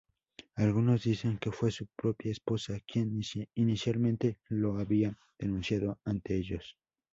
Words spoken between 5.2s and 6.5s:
denunciado ante